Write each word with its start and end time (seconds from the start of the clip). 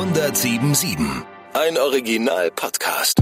1077. 0.00 0.96
Ein 1.52 1.76
Original-Podcast. 1.76 3.20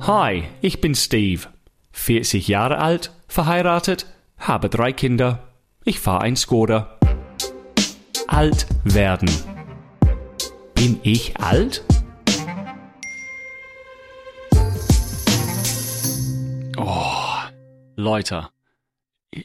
Hi, 0.00 0.42
ich 0.60 0.80
bin 0.80 0.96
Steve. 0.96 1.42
40 1.92 2.48
Jahre 2.48 2.78
alt, 2.78 3.12
verheiratet, 3.28 4.06
habe 4.36 4.68
drei 4.68 4.92
Kinder. 4.92 5.46
Ich 5.84 6.00
fahre 6.00 6.22
ein 6.22 6.34
Skoda. 6.34 6.98
Alt 8.26 8.66
werden. 8.82 9.30
Bin 10.74 10.98
ich 11.04 11.38
alt? 11.38 11.84
Leute. 18.00 18.48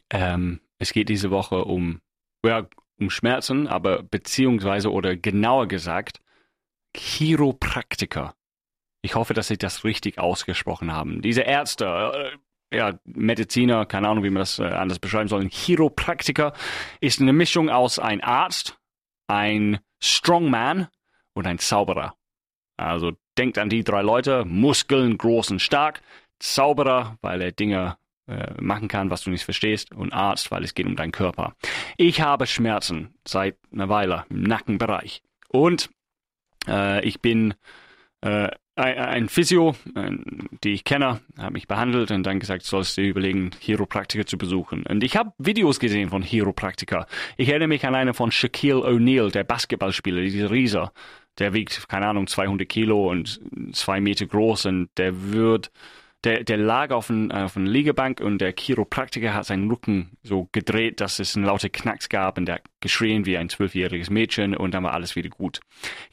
Ähm, 0.09 0.62
es 0.80 0.94
geht 0.94 1.09
diese 1.09 1.32
Woche 1.32 1.66
um, 1.66 2.02
ja, 2.46 2.68
um 3.00 3.09
Schmerzen, 3.09 3.68
aber 3.68 4.04
beziehungsweise 4.04 4.91
oder 4.91 5.16
genauer 5.16 5.68
gesagt, 5.68 6.22
Chiropraktiker. 6.96 8.36
Ich 9.02 9.16
hoffe, 9.16 9.34
dass 9.34 9.48
Sie 9.48 9.58
das 9.58 9.84
richtig 9.84 10.18
ausgesprochen 10.18 10.91
haben. 10.91 11.22
Diese 11.22 11.41
Ärzte, 11.41 11.86
äh, 12.72 12.77
ja, 12.77 12.99
Mediziner, 13.04 13.86
keine 13.86 14.10
Ahnung, 14.10 14.23
wie 14.23 14.30
man 14.30 14.41
das 14.41 14.60
äh, 14.60 14.63
anders 14.63 14.99
beschreiben 14.99 15.30
soll. 15.30 15.41
Ein 15.41 15.49
Chiropraktiker 15.49 16.54
ist 16.99 17.22
eine 17.22 17.34
Mischung 17.34 17.70
aus 17.70 17.99
ein 17.99 18.22
Arzt, 18.22 18.80
ein 19.27 19.80
Strongman 19.99 20.88
und 21.34 21.48
ein 21.48 21.60
Zauberer. 21.60 22.16
Also 22.77 23.13
denkt 23.38 23.58
an 23.58 23.70
die 23.70 23.84
drei 23.84 24.02
Leute, 24.02 24.46
Muskeln 24.46 25.18
groß 25.18 25.52
und 25.52 25.62
stark, 25.62 26.02
Zauberer, 26.40 27.18
weil 27.22 27.41
er 27.41 27.52
Dinge 27.52 27.98
äh, 28.28 28.54
machen 28.60 28.88
kann, 28.88 29.10
was 29.10 29.24
du 29.24 29.30
nicht 29.30 29.44
verstehst, 29.44 29.94
und 29.94 30.13
Arzt, 30.13 30.52
weil 30.52 30.63
es 30.63 30.74
geht 30.74 30.86
um 30.86 30.96
deinen 30.96 31.12
Körper. 31.12 31.55
Ich 31.98 32.22
habe 32.22 32.48
Schmerzen 32.48 33.13
seit 33.27 33.58
einer 33.72 33.90
Weile 33.90 34.26
im 34.30 34.44
Nackenbereich. 34.44 35.22
Und 35.49 35.90
äh, 36.68 37.05
ich 37.05 37.22
bin 37.22 37.54
äh, 38.22 38.49
ein, 38.76 39.30
Physio, 39.30 39.76
ein, 39.94 40.49
die 40.64 40.74
ich 40.74 40.84
kenne, 40.84 41.22
hat 41.38 41.54
mich 41.54 41.68
behandelt 41.68 42.12
und 42.12 42.24
dann 42.24 42.40
gesagt, 42.40 42.64
sollst 42.64 42.98
du 42.98 43.02
überlegen, 43.02 43.52
Chiropraktiker 43.60 44.26
zu 44.26 44.38
besuchen. 44.38 44.84
Und 44.86 45.04
ich 45.04 45.16
habe 45.16 45.32
Videos 45.38 45.80
gesehen 45.80 46.10
von 46.10 46.24
Chiropraktiker. 46.24 47.08
Ich 47.38 47.49
erinnere 47.49 47.70
mich 47.70 47.86
an 47.86 47.96
eine 47.96 48.14
von 48.14 48.32
Shaquille 48.32 48.82
O'Neal, 48.82 49.32
der 49.32 49.46
Basketballspieler, 49.46 50.21
dieser 50.21 50.52
Rieser. 50.52 50.92
Der 51.38 51.54
wiegt, 51.54 51.88
keine 51.88 52.08
Ahnung, 52.08 52.27
200 52.27 52.68
Kilo 52.68 53.10
und 53.10 53.40
zwei 53.74 54.02
Meter 54.02 54.26
groß 54.26 54.66
und 54.66 54.90
der 54.98 55.32
wird 55.32 55.71
der, 56.26 56.43
der 56.43 56.57
lag 56.57 56.91
auf, 56.91 57.09
ein, 57.09 57.31
auf 57.31 57.55
einer 57.55 57.70
Liegebank 57.70 58.20
und 58.20 58.40
der 58.40 58.54
Chiropraktiker 58.54 59.34
hat 59.34 59.45
seinen 59.45 59.70
Rücken 59.70 60.18
so 60.23 60.49
gedreht, 60.51 60.99
dass 60.99 61.20
es 61.20 61.35
einen 61.35 61.45
laute 61.45 61.70
Knacks 61.70 62.09
gab 62.09 62.37
und 62.37 62.48
der 62.48 62.55
hat 62.55 62.63
geschrien 62.81 63.26
wie 63.26 63.37
ein 63.37 63.49
zwölfjähriges 63.49 64.09
Mädchen 64.09 64.56
und 64.56 64.73
dann 64.73 64.84
war 64.84 64.94
alles 64.94 65.16
wieder 65.16 65.29
gut. 65.29 65.59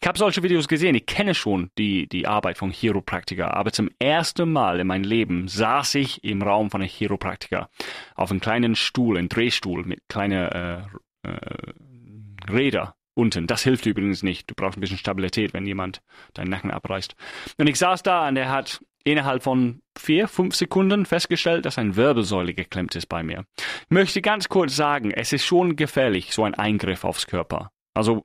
Ich 0.01 0.07
habe 0.07 0.19
solche 0.19 0.43
Videos 0.43 0.69
gesehen, 0.69 0.95
ich 0.95 1.07
kenne 1.07 1.35
schon 1.35 1.71
die, 1.79 2.07
die 2.09 2.27
Arbeit 2.27 2.59
von 2.59 2.71
Chiropraktiker, 2.71 3.55
aber 3.55 3.73
zum 3.73 3.91
ersten 3.99 4.53
Mal 4.53 4.81
in 4.81 4.87
meinem 4.87 5.05
Leben 5.05 5.49
saß 5.49 5.95
ich 5.97 6.23
im 6.23 6.43
Raum 6.43 6.71
von 6.71 6.83
einem 6.83 6.91
Chiropraktiker 6.91 7.71
auf 8.15 8.31
einem 8.31 8.41
kleinen 8.41 8.75
Stuhl, 8.75 9.17
einem 9.17 9.29
Drehstuhl 9.29 9.85
mit 9.85 10.01
kleinen 10.09 10.49
äh, 10.49 10.83
äh, 11.23 12.51
Räder 12.51 12.97
unten. 13.15 13.47
Das 13.47 13.63
hilft 13.63 13.87
übrigens 13.87 14.23
nicht. 14.23 14.51
Du 14.51 14.55
brauchst 14.55 14.79
ein 14.79 14.81
bisschen 14.81 14.99
Stabilität, 14.99 15.53
wenn 15.55 15.67
jemand 15.67 16.03
deinen 16.35 16.51
Nacken 16.51 16.71
abreißt. 16.71 17.15
Und 17.59 17.67
ich 17.67 17.79
saß 17.79 18.03
da 18.03 18.29
und 18.29 18.37
er 18.37 18.51
hat 18.51 18.81
innerhalb 19.05 19.43
von 19.43 19.83
vier, 19.99 20.29
fünf 20.29 20.55
Sekunden 20.55 21.07
festgestellt, 21.07 21.65
dass 21.67 21.79
eine 21.79 21.97
Wirbelsäule 21.97 22.55
geklemmt 22.55 22.95
ist 22.95 23.07
bei 23.07 23.23
mir. 23.23 23.45
Ich 23.57 23.91
möchte 23.91 24.23
ganz 24.23 24.49
kurz 24.49 24.77
sagen, 24.77 25.11
es 25.11 25.33
ist 25.33 25.45
schon 25.45 25.77
gefährlich, 25.77 26.33
so 26.33 26.45
ein 26.45 26.55
Eingriff 26.55 27.05
aufs 27.05 27.27
Körper. 27.27 27.71
Also 27.95 28.25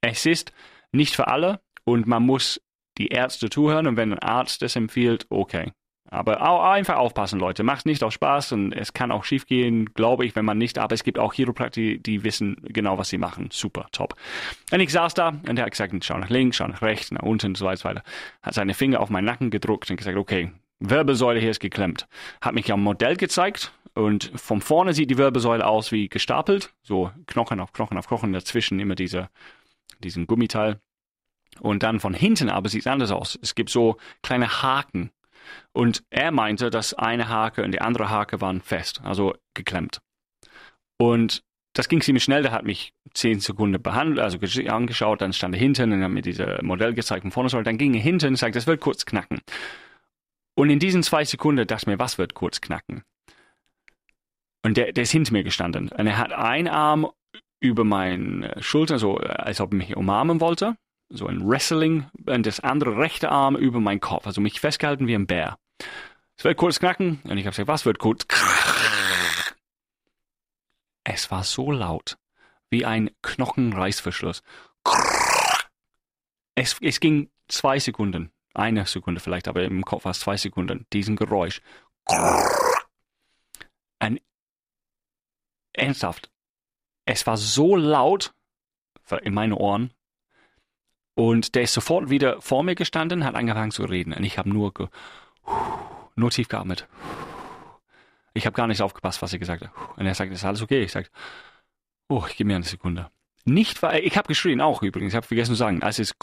es 0.00 0.26
ist 0.26 0.52
nicht 0.92 1.14
für 1.14 1.28
alle 1.28 1.60
und 1.84 2.06
man 2.06 2.24
muss 2.24 2.60
die 2.98 3.08
Ärzte 3.08 3.50
zuhören 3.50 3.86
und 3.86 3.96
wenn 3.96 4.12
ein 4.12 4.18
Arzt 4.18 4.62
es 4.62 4.76
empfiehlt, 4.76 5.26
okay. 5.30 5.72
Aber 6.12 6.64
einfach 6.72 6.96
aufpassen, 6.96 7.38
Leute. 7.38 7.62
Macht 7.62 7.86
nicht 7.86 8.02
auch 8.02 8.10
Spaß 8.10 8.52
und 8.52 8.72
es 8.72 8.92
kann 8.92 9.12
auch 9.12 9.22
schiefgehen, 9.22 9.94
glaube 9.94 10.26
ich, 10.26 10.34
wenn 10.34 10.44
man 10.44 10.58
nicht. 10.58 10.78
Aber 10.78 10.92
es 10.92 11.04
gibt 11.04 11.20
auch 11.20 11.32
Chiropraktiker, 11.32 11.70
die, 11.70 12.02
die 12.02 12.24
wissen 12.24 12.56
genau, 12.64 12.98
was 12.98 13.10
sie 13.10 13.18
machen. 13.18 13.48
Super, 13.52 13.86
top. 13.92 14.16
Und 14.72 14.80
ich 14.80 14.90
saß 14.90 15.14
da 15.14 15.28
und 15.28 15.56
er 15.56 15.64
hat 15.64 15.70
gesagt, 15.70 15.94
schau 16.04 16.18
nach 16.18 16.28
links, 16.28 16.56
schau 16.56 16.66
nach 16.66 16.82
rechts, 16.82 17.12
nach 17.12 17.22
unten 17.22 17.48
und 17.48 17.56
so 17.56 17.64
weiter. 17.64 18.02
Hat 18.42 18.54
seine 18.54 18.74
Finger 18.74 19.00
auf 19.00 19.08
meinen 19.08 19.24
Nacken 19.24 19.50
gedruckt 19.50 19.88
und 19.88 19.96
gesagt, 19.96 20.16
okay, 20.16 20.50
Wirbelsäule 20.80 21.38
hier 21.38 21.52
ist 21.52 21.60
geklemmt. 21.60 22.08
Hat 22.40 22.54
mich 22.54 22.72
am 22.72 22.82
Modell 22.82 23.16
gezeigt 23.16 23.72
und 23.94 24.32
von 24.34 24.60
vorne 24.60 24.94
sieht 24.94 25.10
die 25.10 25.18
Wirbelsäule 25.18 25.64
aus 25.64 25.92
wie 25.92 26.08
gestapelt. 26.08 26.72
So 26.82 27.12
Knochen 27.26 27.60
auf 27.60 27.72
Knochen 27.72 27.96
auf 27.96 28.08
Knochen, 28.08 28.32
dazwischen 28.32 28.80
immer 28.80 28.96
diese, 28.96 29.28
diesen 30.02 30.26
Gummiteil. 30.26 30.80
Und 31.60 31.82
dann 31.84 32.00
von 32.00 32.14
hinten 32.14 32.48
aber 32.48 32.68
sieht 32.68 32.82
es 32.82 32.86
anders 32.86 33.12
aus. 33.12 33.38
Es 33.42 33.54
gibt 33.54 33.70
so 33.70 33.96
kleine 34.22 34.62
Haken 34.62 35.10
und 35.72 36.02
er 36.10 36.30
meinte, 36.30 36.70
dass 36.70 36.94
eine 36.94 37.28
Hake 37.28 37.62
und 37.62 37.72
die 37.72 37.80
andere 37.80 38.10
Hake 38.10 38.40
waren 38.40 38.60
fest, 38.60 39.00
also 39.04 39.34
geklemmt. 39.54 40.00
Und 40.98 41.42
das 41.72 41.88
ging 41.88 42.00
ziemlich 42.00 42.24
schnell, 42.24 42.42
der 42.42 42.52
hat 42.52 42.64
mich 42.64 42.92
zehn 43.14 43.40
Sekunden 43.40 43.80
behandelt, 43.80 44.18
also 44.18 44.38
angeschaut, 44.68 45.20
dann 45.20 45.32
stand 45.32 45.54
er 45.54 45.60
hinten 45.60 45.92
und 45.92 46.02
hat 46.02 46.10
mir 46.10 46.22
dieses 46.22 46.62
Modell 46.62 46.94
gezeigt 46.94 47.22
von 47.22 47.30
vorne 47.30 47.48
soll, 47.48 47.62
dann 47.62 47.78
ging 47.78 47.94
er 47.94 48.00
hinten 48.00 48.28
und 48.28 48.36
sagte, 48.36 48.58
das 48.58 48.66
wird 48.66 48.80
kurz 48.80 49.04
knacken. 49.04 49.40
Und 50.54 50.70
in 50.70 50.78
diesen 50.78 51.02
zwei 51.02 51.24
Sekunden 51.24 51.66
dachte 51.66 51.84
ich 51.84 51.86
mir, 51.86 51.98
was 51.98 52.18
wird 52.18 52.34
kurz 52.34 52.60
knacken? 52.60 53.02
Und 54.62 54.76
der, 54.76 54.92
der 54.92 55.04
ist 55.04 55.12
hinter 55.12 55.32
mir 55.32 55.44
gestanden. 55.44 55.88
Und 55.88 56.06
er 56.06 56.18
hat 56.18 56.32
einen 56.32 56.68
Arm 56.68 57.08
über 57.60 57.84
meine 57.84 58.54
Schulter, 58.60 58.98
so 58.98 59.16
als 59.16 59.60
ob 59.60 59.72
er 59.72 59.76
mich 59.76 59.96
umarmen 59.96 60.40
wollte 60.40 60.76
so 61.10 61.26
ein 61.26 61.46
Wrestling 61.46 62.08
und 62.26 62.46
das 62.46 62.60
andere 62.60 62.96
rechte 62.96 63.30
Arm 63.30 63.56
über 63.56 63.80
meinen 63.80 64.00
Kopf, 64.00 64.26
also 64.26 64.40
mich 64.40 64.60
festgehalten 64.60 65.06
wie 65.06 65.14
ein 65.14 65.26
Bär. 65.26 65.58
Es 66.36 66.44
wird 66.44 66.56
kurz 66.56 66.78
knacken 66.78 67.20
und 67.24 67.36
ich 67.36 67.44
habe 67.44 67.50
gesagt, 67.50 67.68
was 67.68 67.84
wird 67.84 67.98
kurz? 67.98 68.26
Es 71.04 71.30
war 71.30 71.44
so 71.44 71.70
laut 71.70 72.16
wie 72.70 72.86
ein 72.86 73.10
Knochenreißverschluss. 73.22 74.42
Es, 76.54 76.76
es 76.80 77.00
ging 77.00 77.30
zwei 77.48 77.78
Sekunden, 77.78 78.30
eine 78.54 78.86
Sekunde 78.86 79.20
vielleicht, 79.20 79.48
aber 79.48 79.64
im 79.64 79.84
Kopf 79.84 80.04
war 80.04 80.12
es 80.12 80.20
zwei 80.20 80.36
Sekunden, 80.36 80.86
diesen 80.92 81.16
Geräusch. 81.16 81.60
Ein, 83.98 84.20
ernsthaft, 85.72 86.30
es 87.04 87.26
war 87.26 87.36
so 87.36 87.76
laut 87.76 88.32
in 89.22 89.34
meinen 89.34 89.52
Ohren, 89.52 89.92
und 91.20 91.54
der 91.54 91.64
ist 91.64 91.74
sofort 91.74 92.08
wieder 92.08 92.40
vor 92.40 92.62
mir 92.62 92.74
gestanden, 92.74 93.26
hat 93.26 93.34
angefangen 93.34 93.72
zu 93.72 93.84
reden. 93.84 94.14
Und 94.14 94.24
ich 94.24 94.38
habe 94.38 94.48
nur, 94.48 94.72
nur 96.16 96.30
tief 96.30 96.48
geatmet. 96.48 96.88
Ich 98.32 98.46
habe 98.46 98.56
gar 98.56 98.66
nicht 98.66 98.80
aufgepasst, 98.80 99.20
was 99.20 99.34
er 99.34 99.38
gesagt 99.38 99.62
hat. 99.62 99.70
Und 99.98 100.06
er 100.06 100.14
sagt, 100.14 100.32
ist 100.32 100.46
alles 100.46 100.62
okay? 100.62 100.82
Ich 100.82 100.92
sage, 100.92 101.08
oh, 102.08 102.24
ich 102.26 102.38
gebe 102.38 102.48
mir 102.48 102.56
eine 102.56 102.64
Sekunde. 102.64 103.10
Nicht, 103.44 103.82
weil 103.82 104.02
ich 104.02 104.16
habe 104.16 104.28
geschrien 104.28 104.62
auch 104.62 104.82
übrigens. 104.82 105.12
Ich 105.12 105.16
habe 105.16 105.26
vergessen 105.26 105.50
zu 105.52 105.56
sagen, 105.56 105.82
als 105.82 105.98
es 105.98 106.14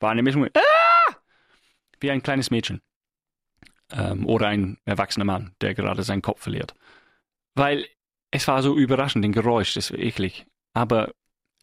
war 0.00 0.10
eine 0.10 0.24
Mischung 0.24 0.48
ah! 0.52 1.14
wie 2.00 2.10
ein 2.10 2.22
kleines 2.22 2.50
Mädchen 2.50 2.82
ähm, 3.92 4.26
oder 4.26 4.48
ein 4.48 4.78
erwachsener 4.84 5.26
Mann, 5.26 5.54
der 5.60 5.74
gerade 5.74 6.02
seinen 6.02 6.22
Kopf 6.22 6.42
verliert. 6.42 6.74
Weil 7.54 7.86
es 8.32 8.48
war 8.48 8.64
so 8.64 8.76
überraschend, 8.76 9.24
den 9.24 9.30
Geräusch, 9.30 9.74
das 9.74 9.92
war 9.92 10.00
eklig. 10.00 10.44
Aber 10.72 11.12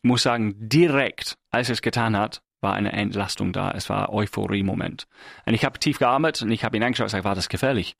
muss 0.03 0.23
sagen, 0.23 0.55
direkt, 0.57 1.37
als 1.51 1.69
es 1.69 1.81
getan 1.81 2.15
hat, 2.15 2.41
war 2.61 2.73
eine 2.73 2.91
Entlastung 2.91 3.53
da. 3.53 3.71
Es 3.71 3.89
war 3.89 4.11
Euphorie-Moment. 4.11 5.07
Und 5.45 5.53
ich 5.53 5.65
habe 5.65 5.79
tief 5.79 5.99
geatmet 5.99 6.41
und 6.41 6.51
ich 6.51 6.63
habe 6.63 6.77
ihn 6.77 6.83
angeschaut 6.83 7.05
und 7.05 7.07
gesagt, 7.07 7.25
war 7.25 7.35
das 7.35 7.49
gefährlich? 7.49 7.95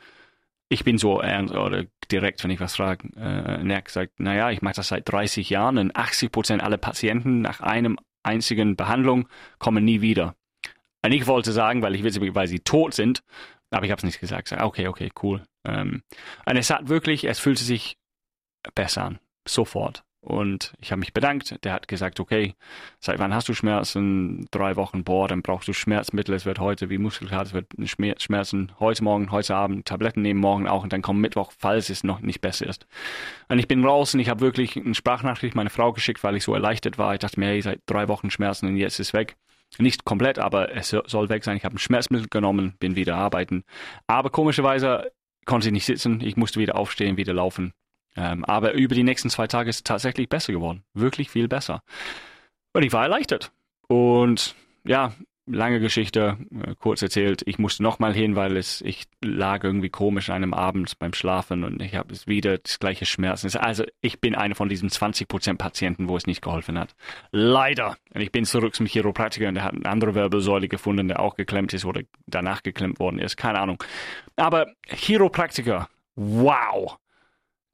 Ich 0.70 0.84
bin 0.84 0.98
so 0.98 1.20
ernst 1.20 1.54
oder 1.54 1.86
direkt, 2.12 2.44
wenn 2.44 2.52
ich 2.52 2.60
was 2.60 2.76
frage. 2.76 3.08
Äh, 3.16 3.62
und 3.62 3.70
er 3.70 3.78
hat 3.78 3.86
gesagt, 3.86 4.20
naja, 4.20 4.50
ich 4.50 4.62
mache 4.62 4.76
das 4.76 4.88
seit 4.88 5.10
30 5.10 5.50
Jahren 5.50 5.78
und 5.78 5.96
80 5.96 6.32
Prozent 6.32 6.64
aller 6.64 6.78
Patienten 6.78 7.42
nach 7.42 7.62
einem 7.62 7.98
einzigen 8.24 8.76
Behandlung 8.76 9.28
kommen 9.60 9.86
nie 9.86 10.02
wieder. 10.02 10.36
Und 11.04 11.12
ich 11.12 11.28
wollte 11.28 11.52
sagen, 11.52 11.84
weil 11.84 11.94
ich 11.94 12.04
will, 12.04 12.34
weil 12.34 12.48
sie 12.48 12.62
tot 12.62 12.96
sind, 12.96 13.22
aber 13.70 13.86
ich 13.86 13.92
habe 13.92 14.00
es 14.00 14.06
nicht 14.06 14.20
gesagt. 14.20 14.48
Sag, 14.48 14.64
okay, 14.64 14.88
okay, 14.88 15.12
cool. 15.22 15.44
Ähm, 15.66 16.02
und 16.46 16.58
es 16.58 16.70
hat 16.70 16.88
wirklich, 16.88 17.26
es 17.26 17.40
fühlte 17.40 17.64
sich 17.64 17.98
besser 18.74 19.04
an. 19.04 19.20
Sofort. 19.48 20.05
Und 20.26 20.74
ich 20.82 20.92
habe 20.92 21.00
mich 21.00 21.14
bedankt. 21.14 21.64
Der 21.64 21.72
hat 21.72 21.88
gesagt, 21.88 22.20
okay, 22.20 22.56
seit 23.00 23.20
wann 23.20 23.36
hast 23.36 23.48
du 23.48 23.54
Schmerzen? 23.54 24.48
Drei 24.50 24.76
Wochen, 24.76 25.04
boah, 25.04 25.28
dann 25.28 25.44
brauchst 25.44 25.68
du 25.68 25.74
Schmerzmittel. 25.74 26.34
Es 26.34 26.48
wird 26.48 26.58
heute 26.58 26.90
wie 26.90 26.98
Muskelkater, 26.98 27.44
es 27.44 27.54
wird 27.54 27.68
Schmerzen 28.22 28.72
heute 28.80 29.04
Morgen, 29.04 29.30
heute 29.30 29.56
Abend, 29.56 29.86
Tabletten 29.86 30.24
nehmen 30.24 30.40
morgen 30.40 30.68
auch 30.68 30.82
und 30.82 30.92
dann 30.94 31.04
kommt 31.04 31.22
Mittwoch, 31.22 31.52
falls 31.56 31.92
es 31.92 32.04
noch 32.04 32.22
nicht 32.22 32.42
besser 32.42 32.66
ist. 32.66 32.88
Und 33.50 33.60
ich 33.60 33.68
bin 33.68 33.86
raus 33.86 34.16
und 34.16 34.20
ich 34.20 34.30
habe 34.30 34.42
wirklich 34.42 34.76
eine 34.76 34.96
Sprachnachricht 34.96 35.54
meine 35.56 35.70
Frau 35.70 35.94
geschickt, 35.94 36.24
weil 36.24 36.36
ich 36.36 36.44
so 36.44 36.56
erleichtert 36.56 36.98
war. 36.98 37.14
Ich 37.14 37.20
dachte 37.20 37.40
mir, 37.40 37.50
hey, 37.50 37.62
seit 37.62 37.82
drei 37.86 38.08
Wochen 38.08 38.32
Schmerzen 38.32 38.66
und 38.66 38.78
jetzt 38.78 39.00
ist 39.00 39.10
es 39.10 39.14
weg. 39.14 39.36
Nicht 39.78 40.06
komplett, 40.06 40.40
aber 40.40 40.74
es 40.76 40.90
soll 40.90 41.30
weg 41.30 41.44
sein. 41.44 41.56
Ich 41.58 41.66
habe 41.66 41.76
ein 41.76 41.80
Schmerzmittel 41.80 42.30
genommen, 42.30 42.74
bin 42.80 42.96
wieder 42.96 43.16
arbeiten. 43.16 43.64
Aber 44.08 44.32
komischerweise 44.32 45.12
konnte 45.46 45.72
nicht 45.72 45.86
sitzen. 45.86 46.20
Ich 46.22 46.36
musste 46.36 46.60
wieder 46.60 46.78
aufstehen, 46.78 47.18
wieder 47.18 47.34
laufen. 47.34 47.74
Ähm, 48.16 48.46
aber 48.46 48.74
über 48.74 48.96
die 48.96 49.04
nächsten 49.04 49.30
zwei 49.30 49.48
Tage 49.48 49.70
ist 49.70 49.78
es 49.78 49.84
tatsächlich 49.84 50.30
besser 50.30 50.54
geworden. 50.54 50.84
Wirklich 50.94 51.30
viel 51.30 51.48
besser. 51.48 51.82
Und 52.74 52.84
ich 52.84 52.94
war 52.94 53.04
erleichtert. 53.04 53.52
Und 53.88 54.56
ja, 54.84 55.14
lange 55.48 55.80
Geschichte, 55.80 56.38
äh, 56.52 56.76
kurz 56.76 57.02
erzählt, 57.02 57.44
ich 57.46 57.60
musste 57.60 57.84
nochmal 57.84 58.14
hin, 58.14 58.36
weil 58.36 58.58
es, 58.58 58.82
ich 58.82 59.06
lag 59.24 59.64
irgendwie 59.64 59.90
komisch 59.90 60.30
an 60.30 60.38
einem 60.38 60.54
Abend 60.54 60.98
beim 61.00 61.14
Schlafen 61.14 61.64
und 61.64 61.82
ich 61.82 61.96
habe 61.96 62.14
es 62.14 62.28
wieder 62.28 62.58
das 62.58 62.80
gleiche 62.80 63.06
Schmerzen. 63.06 63.56
Also 63.58 63.84
ich 64.02 64.20
bin 64.20 64.36
einer 64.36 64.56
von 64.56 64.70
diesen 64.70 64.90
20% 64.90 65.58
Patienten, 65.58 66.10
wo 66.10 66.18
es 66.18 66.28
nicht 66.28 66.42
geholfen 66.42 66.80
hat. 66.80 66.96
Leider. 67.32 67.98
Und 68.14 68.22
ich 68.22 68.32
bin 68.32 68.46
zurück 68.46 68.76
zum 68.76 68.86
Chiropraktiker 68.86 69.48
und 69.48 69.56
der 69.56 69.64
hat 69.64 69.74
eine 69.74 69.86
andere 69.86 70.16
Wirbelsäule 70.16 70.68
gefunden, 70.68 71.08
der 71.08 71.20
auch 71.20 71.36
geklemmt 71.36 71.74
ist 71.74 71.86
oder 71.86 72.02
danach 72.26 72.64
geklemmt 72.64 73.00
worden 73.00 73.20
ist. 73.20 73.38
Keine 73.38 73.60
Ahnung. 73.60 73.84
Aber 74.36 74.68
Chiropraktiker, 74.88 75.88
wow. 76.16 76.98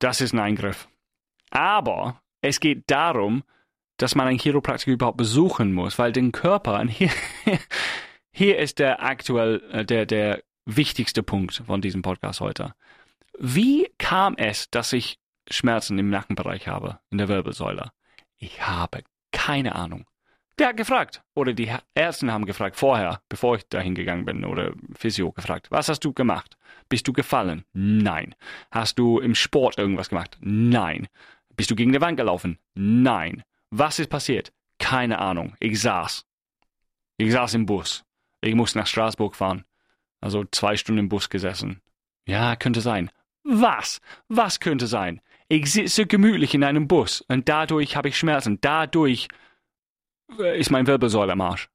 Das 0.01 0.19
ist 0.19 0.33
ein 0.33 0.39
Eingriff. 0.39 0.89
Aber 1.51 2.19
es 2.41 2.59
geht 2.59 2.85
darum, 2.87 3.43
dass 3.97 4.15
man 4.15 4.27
einen 4.27 4.39
Chiropraktiker 4.39 4.91
überhaupt 4.91 5.17
besuchen 5.17 5.73
muss, 5.73 5.99
weil 5.99 6.11
den 6.11 6.31
Körper, 6.31 6.83
hier, 6.87 7.11
hier 8.31 8.57
ist 8.57 8.79
der 8.79 9.03
aktuell, 9.03 9.61
äh, 9.71 9.85
der, 9.85 10.07
der 10.07 10.43
wichtigste 10.65 11.21
Punkt 11.21 11.61
von 11.67 11.81
diesem 11.81 12.01
Podcast 12.01 12.41
heute. 12.41 12.73
Wie 13.37 13.91
kam 13.99 14.35
es, 14.37 14.71
dass 14.71 14.91
ich 14.91 15.19
Schmerzen 15.49 15.99
im 15.99 16.09
Nackenbereich 16.09 16.67
habe, 16.67 16.99
in 17.11 17.19
der 17.19 17.27
Wirbelsäule? 17.27 17.91
Ich 18.37 18.65
habe 18.67 19.03
keine 19.31 19.75
Ahnung. 19.75 20.07
Der 20.61 20.67
hat 20.67 20.77
gefragt, 20.77 21.23
oder 21.33 21.53
die 21.53 21.71
Ärzte 21.95 22.31
haben 22.31 22.45
gefragt 22.45 22.75
vorher, 22.75 23.23
bevor 23.29 23.55
ich 23.55 23.67
dahin 23.67 23.95
gegangen 23.95 24.25
bin, 24.25 24.45
oder 24.45 24.73
Physio 24.93 25.31
gefragt, 25.31 25.71
was 25.71 25.89
hast 25.89 26.01
du 26.01 26.13
gemacht? 26.13 26.55
Bist 26.87 27.07
du 27.07 27.13
gefallen? 27.13 27.65
Nein. 27.73 28.35
Hast 28.69 28.99
du 28.99 29.17
im 29.17 29.33
Sport 29.33 29.79
irgendwas 29.79 30.09
gemacht? 30.09 30.37
Nein. 30.39 31.07
Bist 31.55 31.71
du 31.71 31.75
gegen 31.75 31.91
die 31.91 31.99
Wand 31.99 32.15
gelaufen? 32.15 32.59
Nein. 32.75 33.41
Was 33.71 33.97
ist 33.97 34.11
passiert? 34.11 34.53
Keine 34.77 35.17
Ahnung. 35.17 35.55
Ich 35.59 35.81
saß. 35.81 36.27
Ich 37.17 37.31
saß 37.31 37.55
im 37.55 37.65
Bus. 37.65 38.03
Ich 38.41 38.53
musste 38.53 38.77
nach 38.77 38.85
Straßburg 38.85 39.35
fahren. 39.35 39.65
Also 40.19 40.43
zwei 40.51 40.77
Stunden 40.77 40.99
im 40.99 41.09
Bus 41.09 41.31
gesessen. 41.31 41.81
Ja, 42.27 42.55
könnte 42.55 42.81
sein. 42.81 43.09
Was? 43.43 43.99
Was 44.27 44.59
könnte 44.59 44.85
sein? 44.85 45.21
Ich 45.47 45.71
sitze 45.71 46.05
gemütlich 46.05 46.53
in 46.53 46.63
einem 46.63 46.87
Bus 46.87 47.21
und 47.21 47.49
dadurch 47.49 47.95
habe 47.95 48.09
ich 48.09 48.17
Schmerzen. 48.19 48.61
Dadurch 48.61 49.27
ist 50.39 50.71
mein 50.71 50.87
Wirbelsäule 50.87 51.33
am 51.33 51.41
Arsch. 51.41 51.69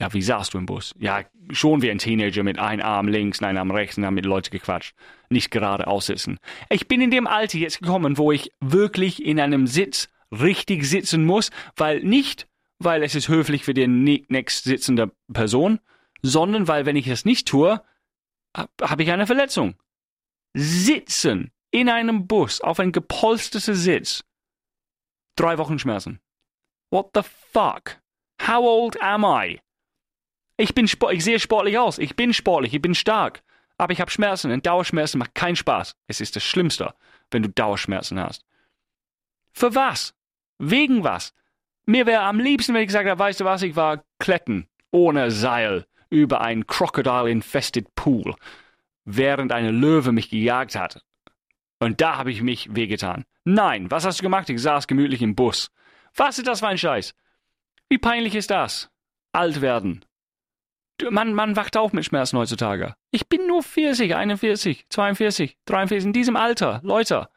Ja, 0.00 0.12
wie 0.12 0.22
saßt 0.22 0.54
du 0.54 0.58
im 0.58 0.66
Bus? 0.66 0.94
Ja, 0.98 1.24
schon 1.50 1.82
wie 1.82 1.90
ein 1.90 1.98
Teenager 1.98 2.44
mit 2.44 2.58
einem 2.58 2.82
Arm 2.82 3.08
links 3.08 3.42
einem 3.42 3.58
Arm 3.58 3.70
rechts 3.72 3.98
und 3.98 4.06
haben 4.06 4.14
mit 4.14 4.26
Leuten 4.26 4.50
gequatscht. 4.50 4.94
Nicht 5.28 5.50
gerade 5.50 5.88
aussitzen. 5.88 6.38
Ich 6.70 6.86
bin 6.86 7.00
in 7.00 7.10
dem 7.10 7.26
Alter 7.26 7.58
jetzt 7.58 7.80
gekommen, 7.80 8.16
wo 8.16 8.30
ich 8.30 8.52
wirklich 8.60 9.24
in 9.24 9.40
einem 9.40 9.66
Sitz 9.66 10.08
richtig 10.30 10.84
sitzen 10.84 11.24
muss, 11.24 11.50
weil 11.76 12.00
nicht, 12.00 12.46
weil 12.78 13.02
es 13.02 13.16
ist 13.16 13.28
höflich 13.28 13.64
für 13.64 13.74
die 13.74 13.88
nächst 13.88 14.64
sitzende 14.64 15.10
Person, 15.32 15.80
sondern 16.22 16.68
weil 16.68 16.86
wenn 16.86 16.96
ich 16.96 17.08
das 17.08 17.24
nicht 17.24 17.48
tue, 17.48 17.82
habe 18.56 19.02
ich 19.02 19.10
eine 19.10 19.26
Verletzung. 19.26 19.74
Sitzen 20.54 21.50
in 21.70 21.88
einem 21.88 22.28
Bus 22.28 22.60
auf 22.60 22.78
ein 22.78 22.92
gepolsterter 22.92 23.74
Sitz. 23.74 24.24
Drei 25.36 25.58
Wochen 25.58 25.78
Schmerzen. 25.78 26.20
What 26.90 27.10
the 27.14 27.22
fuck? 27.22 27.98
How 28.40 28.64
old 28.64 29.00
am 29.02 29.24
I? 29.24 29.60
Ich 30.56 30.74
bin 30.74 30.86
ich 30.86 31.24
sehe 31.24 31.38
sportlich 31.38 31.78
aus. 31.78 31.98
Ich 31.98 32.16
bin 32.16 32.32
sportlich, 32.32 32.74
ich 32.74 32.82
bin 32.82 32.94
stark. 32.94 33.42
Aber 33.76 33.92
ich 33.92 34.00
habe 34.00 34.10
Schmerzen 34.10 34.50
und 34.50 34.66
Dauerschmerzen 34.66 35.18
macht 35.18 35.34
keinen 35.34 35.56
Spaß. 35.56 35.94
Es 36.08 36.20
ist 36.20 36.34
das 36.34 36.42
Schlimmste, 36.42 36.94
wenn 37.30 37.42
du 37.42 37.48
Dauerschmerzen 37.48 38.18
hast. 38.18 38.44
Für 39.52 39.74
was? 39.74 40.14
Wegen 40.58 41.04
was? 41.04 41.32
Mir 41.86 42.06
wäre 42.06 42.22
am 42.22 42.40
liebsten, 42.40 42.74
wenn 42.74 42.82
ich 42.82 42.88
gesagt 42.88 43.08
habe, 43.08 43.18
weißt 43.18 43.40
du 43.40 43.44
was, 43.44 43.62
ich 43.62 43.76
war 43.76 44.02
kletten, 44.18 44.68
ohne 44.90 45.30
Seil, 45.30 45.86
über 46.10 46.40
einen 46.40 46.66
Crocodile-infested 46.66 47.94
Pool, 47.94 48.34
während 49.04 49.52
eine 49.52 49.70
Löwe 49.70 50.12
mich 50.12 50.28
gejagt 50.28 50.74
hat. 50.74 51.04
Und 51.78 52.00
da 52.00 52.16
habe 52.16 52.32
ich 52.32 52.42
mich 52.42 52.74
wehgetan. 52.74 53.24
Nein, 53.44 53.90
was 53.90 54.04
hast 54.04 54.18
du 54.18 54.22
gemacht? 54.22 54.50
Ich 54.50 54.60
saß 54.60 54.88
gemütlich 54.88 55.22
im 55.22 55.36
Bus. 55.36 55.70
Was 56.14 56.38
ist 56.38 56.46
das 56.46 56.60
für 56.60 56.68
ein 56.68 56.78
Scheiß? 56.78 57.14
Wie 57.88 57.98
peinlich 57.98 58.34
ist 58.34 58.50
das? 58.50 58.90
Alt 59.32 59.60
werden. 59.60 60.04
Man, 61.10 61.32
man 61.32 61.54
wacht 61.54 61.76
auf 61.76 61.92
mit 61.92 62.04
Schmerzen 62.04 62.38
heutzutage. 62.38 62.94
Ich 63.12 63.28
bin 63.28 63.46
nur 63.46 63.62
40, 63.62 64.14
41, 64.14 64.86
42, 64.88 65.56
43, 65.64 66.06
in 66.06 66.12
diesem 66.12 66.36
Alter. 66.36 66.80
Leute, 66.82 67.28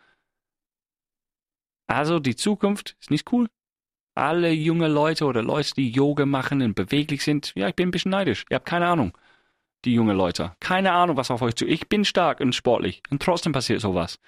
also 1.92 2.20
die 2.20 2.38
Zukunft 2.38 2.96
ist 3.02 3.12
nicht 3.12 3.32
cool. 3.34 3.50
Alle 4.16 4.52
junge 4.52 4.88
Leute 4.88 5.26
oder 5.26 5.44
Leute, 5.44 5.74
die 5.76 5.92
Yoga 5.92 6.26
machen 6.26 6.62
und 6.62 6.74
beweglich 6.74 7.24
sind, 7.24 7.54
ja, 7.56 7.68
ich 7.68 7.76
bin 7.76 7.90
ein 7.90 7.92
bisschen 7.92 8.12
neidisch. 8.12 8.46
Ihr 8.50 8.56
habt 8.56 8.66
keine 8.66 8.88
Ahnung. 8.88 9.18
Die 9.84 9.94
junge 9.94 10.14
Leute. 10.14 10.56
Keine 10.60 10.94
Ahnung, 10.94 11.18
was 11.18 11.32
auf 11.32 11.42
euch 11.42 11.56
zu. 11.56 11.66
Ich 11.66 11.90
bin 11.90 12.06
stark 12.06 12.40
und 12.40 12.56
sportlich 12.56 13.04
und 13.10 13.22
trotzdem 13.22 13.52
passiert 13.52 13.82
sowas. 13.82 14.20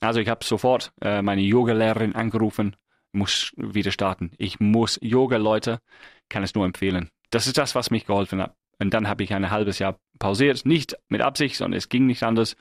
Also 0.00 0.20
ich 0.20 0.28
habe 0.28 0.44
sofort 0.44 0.92
äh, 1.00 1.22
meine 1.22 1.42
Yoga-Lehrerin 1.42 2.14
angerufen, 2.14 2.76
muss 3.16 3.52
wieder 3.56 3.90
starten. 3.90 4.30
Ich 4.38 4.60
muss 4.60 4.98
Yoga, 5.02 5.36
Leute, 5.36 5.80
kann 6.28 6.42
es 6.42 6.54
nur 6.54 6.64
empfehlen. 6.64 7.10
Das 7.30 7.46
ist 7.46 7.58
das, 7.58 7.74
was 7.74 7.90
mich 7.90 8.06
geholfen 8.06 8.40
hat. 8.40 8.54
Und 8.78 8.94
dann 8.94 9.08
habe 9.08 9.24
ich 9.24 9.32
ein 9.32 9.50
halbes 9.50 9.78
Jahr 9.78 9.98
pausiert, 10.18 10.66
nicht 10.66 10.96
mit 11.08 11.22
Absicht, 11.22 11.56
sondern 11.56 11.78
es 11.78 11.88
ging 11.88 12.06
nicht 12.06 12.22
anders 12.22 12.56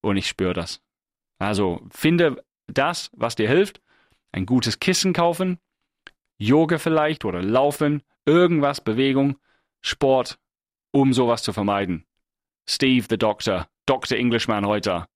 und 0.00 0.16
ich 0.16 0.26
spüre 0.26 0.54
das. 0.54 0.80
Also 1.38 1.86
finde 1.90 2.42
das, 2.66 3.10
was 3.14 3.36
dir 3.36 3.48
hilft 3.48 3.80
ein 4.32 4.46
gutes 4.46 4.80
Kissen 4.80 5.12
kaufen, 5.12 5.58
Yoga 6.38 6.78
vielleicht 6.78 7.24
oder 7.24 7.42
Laufen, 7.42 8.02
irgendwas, 8.24 8.80
Bewegung, 8.80 9.38
Sport, 9.80 10.38
um 10.92 11.12
sowas 11.12 11.42
zu 11.42 11.52
vermeiden. 11.52 12.04
Steve 12.68 13.06
the 13.08 13.18
Doctor, 13.18 13.68
Dr. 13.86 14.18
Englishman 14.18 14.66
heute. 14.66 15.06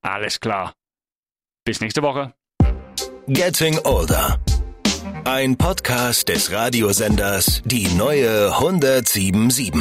Alles 0.00 0.40
klar. 0.40 0.74
Bis 1.64 1.80
nächste 1.80 2.02
Woche. 2.02 2.34
Getting 3.28 3.78
Older. 3.84 4.40
Ein 5.24 5.56
Podcast 5.56 6.28
des 6.28 6.50
Radiosenders 6.50 7.62
Die 7.64 7.86
neue 7.94 8.52
1077. 8.52 9.72